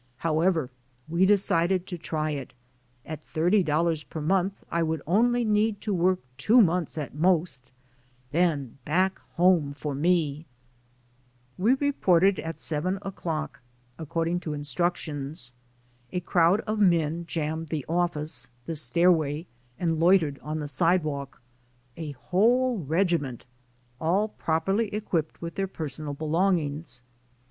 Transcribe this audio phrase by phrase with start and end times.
[0.17, 0.71] However,
[1.07, 2.53] we decided to try it.
[3.05, 7.71] At $30 per month I would only need to work two months at most;
[8.31, 10.47] then back home for me!
[11.59, 13.61] 84 THE SOUL OF AN IMMIGRANT We reported at seven o'clock
[13.99, 15.51] according to in structions.
[16.11, 19.45] A crowd of men jammed the office, the stairway,
[19.77, 21.43] and loitered on the sidewalk
[21.95, 23.41] a whole reg iment,
[23.99, 27.03] all properly equipped with their personal be longings.